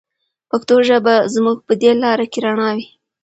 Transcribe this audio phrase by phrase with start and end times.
[0.49, 2.87] پښتو ژبه به زموږ په دې لاره کې رڼا وي.